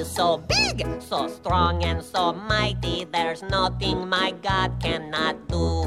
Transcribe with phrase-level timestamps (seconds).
[0.00, 3.04] is so big, so strong and so mighty.
[3.12, 5.86] There's nothing my God cannot do.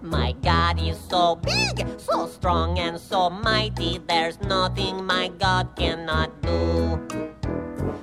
[0.00, 4.00] My God is so big, so strong and so mighty.
[4.06, 7.00] There's nothing my God cannot do.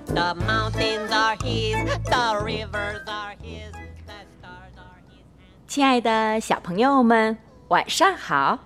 [0.08, 3.72] The mountains are His, the rivers are His,
[4.06, 5.24] the stars are His.
[5.68, 7.38] 亲爱的小朋友们，
[7.70, 8.60] 晚上好！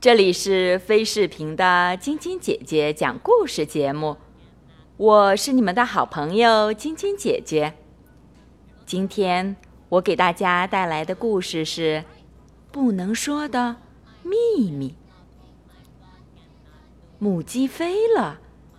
[0.00, 4.16] 这里是飞视频的晶晶姐姐讲故事节目，
[4.96, 7.74] 我是你们的好朋友晶晶姐姐。
[8.86, 9.56] 今天
[9.88, 12.04] 我给大家带来的故事是
[12.70, 13.74] 《不能说的
[14.22, 14.90] 秘密》。
[17.18, 18.38] 母鸡飞了，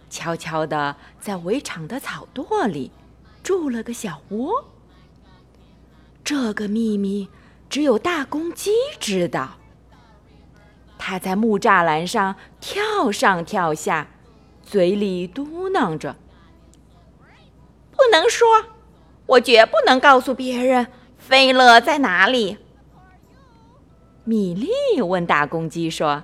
[0.10, 2.94] 悄悄地在围场的草垛里
[3.44, 4.72] 筑了个小窝。
[6.24, 7.28] 这个秘密
[7.70, 8.72] 只有大公鸡
[9.02, 9.58] 知道。
[10.98, 14.08] 它在木栅栏上跳上跳下，
[14.66, 16.16] 嘴里嘟囔着
[17.96, 18.48] ：“不能说，
[19.28, 22.58] 我绝不能告诉别人菲勒在哪里。”
[24.26, 26.24] 米莉问大公鸡说：“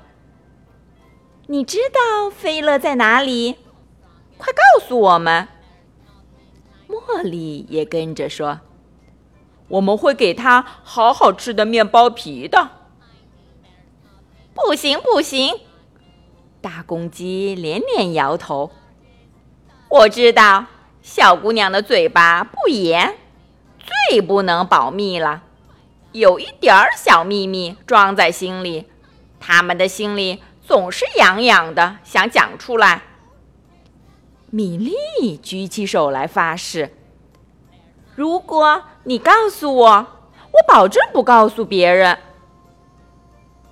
[1.48, 3.58] 你知道菲勒在哪里？
[4.38, 5.48] 快告诉我们。”
[6.90, 8.62] 茉莉也跟着说
[9.70, 12.70] ：“我们会给他好好吃的面包皮的。”
[14.54, 15.60] 不行，不行！
[16.62, 18.72] 大公鸡连连摇头。
[19.90, 20.66] 我知道，
[21.02, 23.16] 小姑娘的嘴巴不严，
[24.10, 25.44] 最不能保密了。
[26.12, 28.88] 有一点儿小秘密装在心里，
[29.40, 33.02] 他们的心里总是痒痒的，想讲出来。
[34.50, 36.94] 米莉举起手来发誓
[38.16, 42.18] ：“如果你告诉我，我保证不告诉别人。”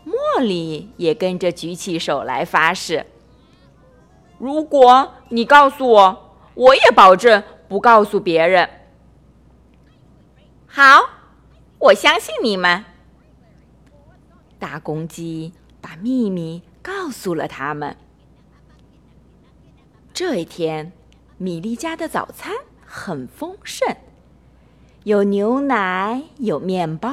[0.10, 3.06] 茉莉也跟着举起手来发誓
[4.40, 8.70] ：“如果你告诉我，我也保证不告诉别人。”
[10.66, 11.02] 好，
[11.78, 12.86] 我相信你们。
[14.58, 17.96] 大公鸡把秘密告诉了他们。
[20.14, 20.92] 这一天，
[21.38, 22.54] 米莉家的早餐
[22.86, 23.96] 很丰盛，
[25.04, 27.10] 有牛奶，有面包。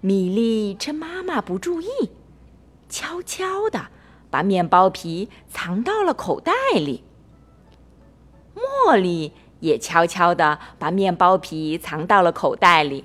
[0.00, 1.88] 米莉趁妈妈不注意，
[2.88, 3.88] 悄悄地
[4.30, 7.02] 把面包皮藏到了口袋里。
[8.54, 13.04] 茉莉也悄悄地把面包皮藏到了口袋里。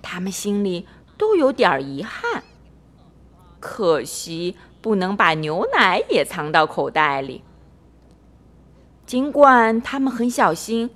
[0.00, 0.86] 他们心里
[1.18, 2.42] 都有点遗憾，
[3.60, 7.44] 可惜不能把牛奶也藏到口袋里。
[9.04, 10.90] 尽管他们很小心，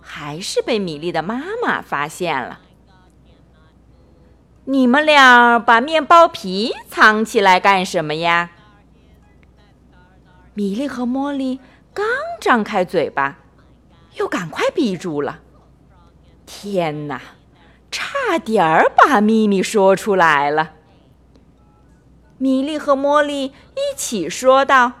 [0.00, 2.60] 还是被米莉的妈妈发现了。
[4.64, 8.50] 你们俩把面包皮藏起来干什么呀？
[10.54, 11.58] 米莉和茉莉
[11.92, 12.06] 刚
[12.40, 13.38] 张开嘴巴，
[14.14, 15.40] 又赶快闭住了。
[16.46, 17.20] 天哪，
[17.90, 20.74] 差点儿把秘密说出来了。
[22.38, 24.92] 米莉和茉莉一起说道：“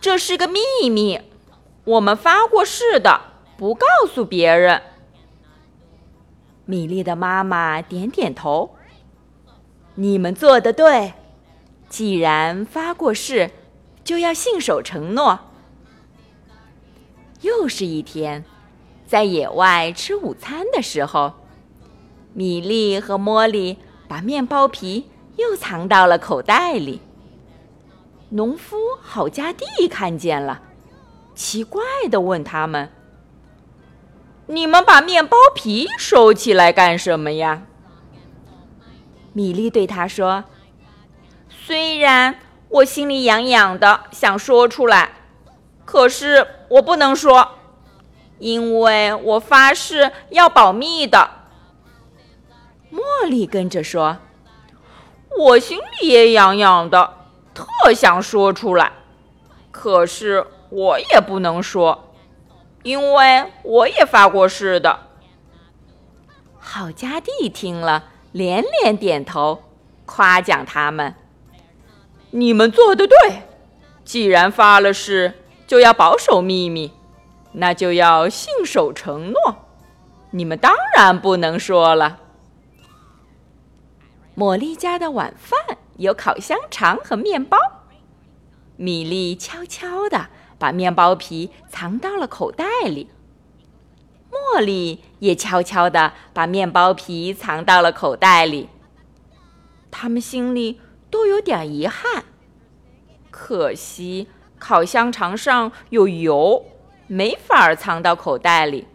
[0.00, 1.20] 这是个秘密，
[1.84, 3.20] 我们发过誓的，
[3.56, 4.80] 不告诉别人。”
[6.66, 8.76] 米莉的妈妈点点头
[9.96, 11.12] ：“你们做的对，
[11.88, 13.50] 既然发过誓，
[14.02, 15.38] 就要信守承诺。”
[17.42, 18.44] 又是一天，
[19.06, 21.34] 在野外吃午餐的时候，
[22.32, 23.76] 米莉和茉莉
[24.08, 27.02] 把面包皮又藏到了口袋里。
[28.30, 30.62] 农夫郝家弟看见了，
[31.34, 32.88] 奇怪的问他们。
[34.46, 37.62] 你们把面包皮收起来干什么呀？
[39.32, 40.44] 米莉对他说
[41.48, 42.38] ：“虽然
[42.68, 45.12] 我心里痒痒的，想说出来，
[45.86, 47.52] 可是我不能说，
[48.38, 51.30] 因为我发誓要保密的。”
[52.92, 54.18] 茉莉跟着说
[55.38, 57.14] ：“我心里也痒痒的，
[57.54, 58.92] 特想说出来，
[59.72, 62.10] 可是我也不能说。”
[62.84, 65.08] 因为我也发过誓的。
[66.60, 69.64] 郝家弟听了，连连点头，
[70.04, 71.14] 夸奖他们
[72.30, 73.42] ：“你们做的对，
[74.04, 75.34] 既然发了誓，
[75.66, 76.92] 就要保守秘密，
[77.52, 79.56] 那就要信守承诺。
[80.30, 82.20] 你们当然不能说了。”
[84.36, 87.56] 茉莉家的晚饭有烤香肠和面包，
[88.76, 90.28] 米莉悄悄的。
[90.64, 93.10] 把面包皮藏到了口袋里，
[94.30, 98.70] 茉莉也悄悄地把面包皮藏到了口袋里。
[99.90, 100.80] 他们心里
[101.10, 102.24] 都有点遗憾，
[103.30, 104.28] 可惜
[104.58, 106.64] 烤香肠上有油，
[107.08, 108.86] 没法藏到口袋里。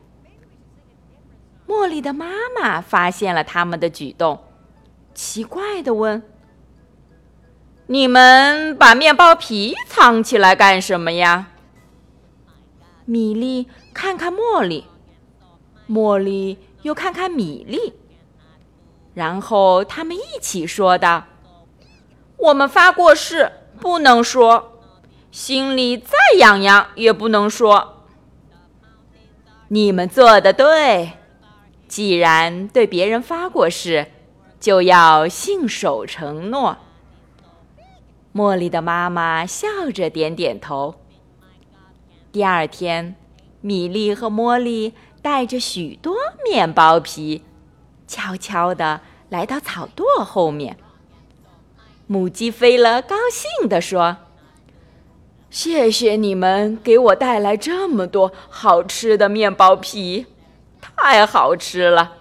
[1.68, 2.26] 茉莉的妈
[2.60, 4.40] 妈发现了他们的举动，
[5.14, 6.24] 奇怪的问
[7.86, 11.50] ：“你们把面包皮藏起来干什么呀？”
[13.10, 14.86] 米莉看看茉莉，
[15.90, 17.94] 茉莉又看看米莉，
[19.16, 21.24] 然后他们一起说道
[22.38, 23.52] ：“我们发过誓，
[23.82, 24.80] 不能说，
[25.32, 28.06] 心里再痒痒也不能说。”
[29.70, 31.14] 你们做的对。
[31.88, 34.12] 既然对别人发过誓，
[34.60, 36.78] 就要信守承诺。
[38.36, 40.94] 茉莉的妈妈笑着点点头。
[42.32, 43.16] 第二天，
[43.60, 46.16] 米莉和茉莉带着许多
[46.46, 47.44] 面包皮，
[48.08, 50.78] 悄悄地来到草垛后面。
[52.06, 54.18] 母鸡飞了，高兴地说
[55.50, 60.28] ：“谢谢你们给我带来这么多好吃的面包皮。”
[60.96, 62.14] 太好吃了，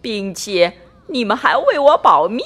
[0.00, 0.74] 并且
[1.08, 2.42] 你们还为我保密。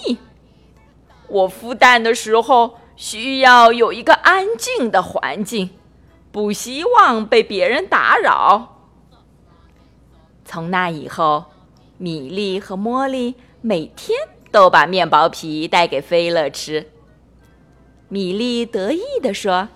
[1.28, 5.70] 我孵蛋的时候需要有一个安静的环境，
[6.36, 8.76] 不希望被别人打扰。
[10.44, 11.46] 从那以后，
[11.96, 14.18] 米莉和茉莉每天
[14.50, 16.90] 都把面包皮带给菲乐吃。
[18.10, 19.68] 米莉得意地说：“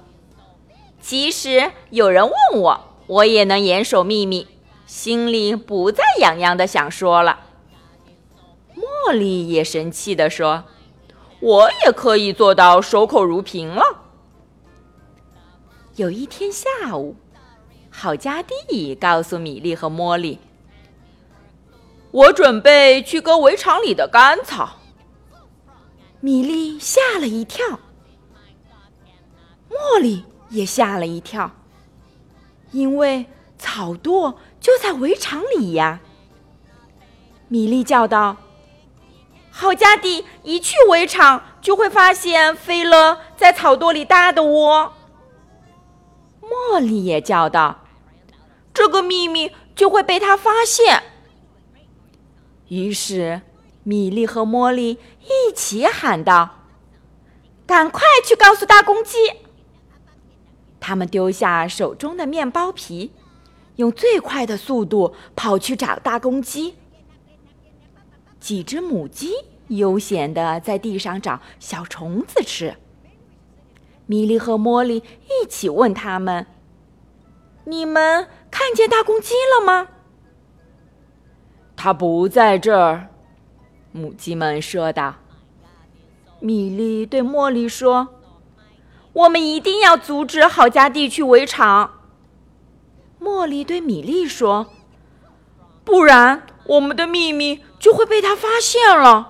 [1.01, 4.47] 即使有人问我，我也能严守秘密。”
[4.85, 7.41] 心里不再痒痒的想说了。
[8.77, 10.65] 茉莉也生气地说
[11.41, 13.83] ：“我也可以做到守口如瓶了。”
[16.01, 17.15] 有一天下午，
[17.91, 20.39] 郝家弟告诉米莉和茉莉
[22.11, 24.79] ：“我准备去割围场里的干草。”
[26.21, 27.81] 米莉吓了一跳，
[29.69, 31.51] 茉莉也吓了一跳，
[32.73, 33.27] 因为
[33.59, 34.37] 草垛。
[34.59, 36.01] 就在围场里呀！
[37.49, 38.39] 米莉叫道
[39.53, 44.95] ：“郝家弟一去围场，就会发现菲勒在草垛里搭的窝。”
[46.61, 47.85] 茉莉也叫道
[48.75, 51.03] ：“这个秘密就会被他发现。”
[52.69, 53.43] 于是，
[53.83, 56.67] 米莉和茉莉一起喊道
[57.67, 59.17] ：“赶快去告诉大公鸡！”
[60.79, 63.13] 他们丢下手中的面包皮。
[63.77, 66.75] 用最快的速度跑去找大公鸡。
[68.39, 69.33] 几只母鸡
[69.69, 72.77] 悠闲地在地上找小虫子吃。
[74.11, 76.45] 米莉和茉莉一起问他们
[77.63, 79.87] ：“你们看见大公鸡了吗
[81.79, 83.07] ？”“它不在这儿。”
[83.93, 85.15] 母鸡们说道。
[86.41, 88.09] 米莉对茉莉说
[89.15, 92.01] ：“我们一定要阻止郝家弟去围场。”
[93.23, 94.73] 茉莉对米莉说
[95.87, 99.30] ：“不然，我们的秘密就会被他发现了。”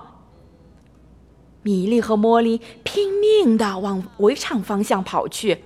[1.63, 5.63] 米莉和茉莉拼命地往围场方向跑去，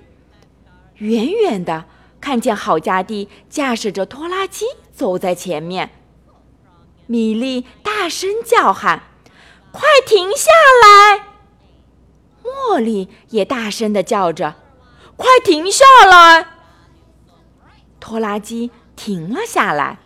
[0.96, 1.86] 远远的
[2.20, 5.90] 看见郝家弟驾驶着拖拉机走在前面。
[7.06, 9.02] 米莉大声叫喊
[9.72, 10.50] ：“快停下
[10.82, 11.28] 来！”
[12.42, 14.56] 茉莉也大声地叫着
[15.16, 16.46] ：“快停下来！”
[18.00, 19.98] 拖拉机停了下来。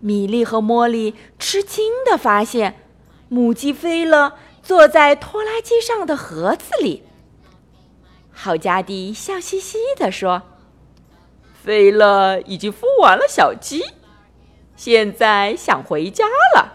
[0.00, 2.88] 米莉和茉莉吃惊地发现，
[3.28, 7.02] 母鸡飞了，坐在拖拉机上的盒子里。
[8.32, 10.42] 郝家弟笑嘻嘻地说
[11.62, 13.82] ：“菲勒已经孵完了小鸡，
[14.76, 16.24] 现在想回家
[16.56, 16.72] 了。”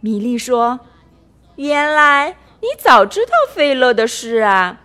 [0.00, 0.80] 米莉说
[1.56, 4.80] ：“原来你早知道菲勒的事啊。”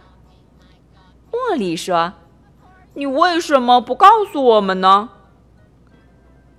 [1.31, 2.13] 茉莉说。
[2.98, 5.10] 你为什么不告诉我们呢？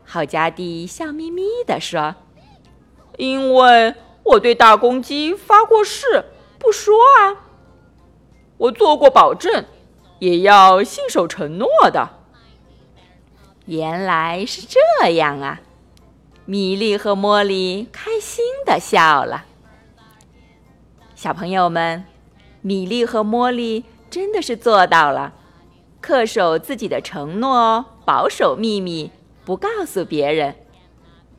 [0.05, 2.15] 郝家弟笑眯眯地说
[3.17, 3.95] ：“因为
[4.26, 6.25] 我对大公鸡发过誓，
[6.59, 7.47] 不说啊。
[8.59, 9.64] 我做过保证，
[10.18, 12.11] 也要信守承诺的。”
[13.66, 15.61] 原来是这样啊！
[16.45, 19.45] 米莉和茉莉开心的笑了。
[21.16, 22.04] 小朋友们，
[22.62, 25.33] 米莉和茉莉真的是做到了。
[26.00, 29.11] 恪守自己的承诺哦，保守秘密，
[29.45, 30.54] 不告诉别人。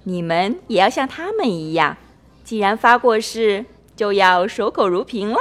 [0.03, 1.95] 你们也要像他们一样，
[2.47, 5.37] 既然发过誓，就要守口如瓶了。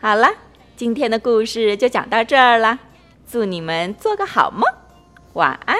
[0.00, 0.26] 好了，
[0.74, 2.80] 今天的故事就讲到这儿了，
[3.24, 4.66] 祝你们做个好梦，
[5.34, 5.78] 晚安。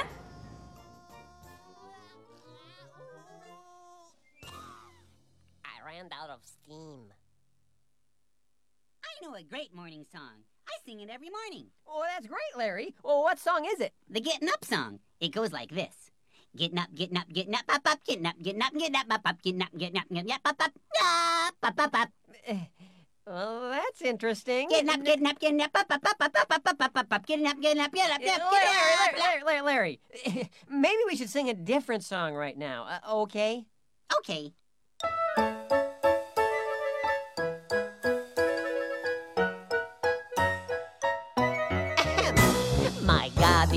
[9.29, 10.45] know a great morning song.
[10.67, 11.67] I sing it every morning.
[11.87, 12.95] Oh, that's great, Larry.
[13.03, 13.93] Well, what song is it?
[14.09, 15.01] The Getting Up song.
[15.21, 16.08] It goes like this.
[16.57, 19.21] Getting up, getting up, getting up, up, up, getting up, getting up, getting up, up,
[19.25, 22.09] up, getting up, getting up, getting up, up, up, up, up, up, up.
[23.27, 24.71] Well, that's interesting.
[24.71, 27.07] Getting up, getting up, getting up, up, up, up, up, up, up, up, up, up,
[27.13, 30.01] up, getting up, getting up, getting up, getting up, Larry, Larry, Larry, Larry.
[30.71, 32.85] Maybe we should sing a different song right now.
[32.85, 33.67] Uh, okay?
[34.11, 34.19] up.
[34.21, 34.53] Okay.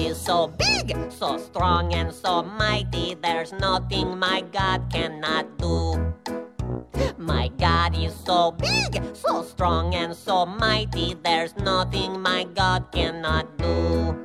[0.06, 3.16] Is so big, so strong and so mighty.
[3.16, 6.14] There's nothing my God cannot do.
[7.18, 11.16] My God is so big, so strong and so mighty.
[11.24, 14.18] There's nothing my God cannot do.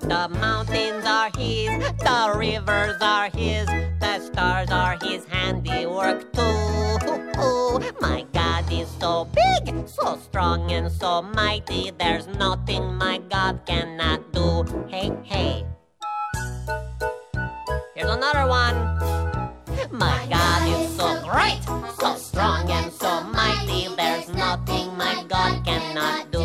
[0.00, 3.66] The mountains are His, the rivers are His,
[4.00, 7.92] the stars are His handiwork too.
[8.00, 8.26] My
[8.66, 11.92] God is so big, so strong and so mighty.
[12.00, 14.64] There's nothing my God cannot do.
[14.88, 15.64] Hey, hey.
[17.94, 18.74] Here's another one.
[19.92, 21.62] My God is so great,
[22.00, 23.86] so strong and so mighty.
[23.94, 26.35] There's nothing my God cannot do.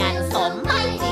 [0.00, 1.07] งานสมไม่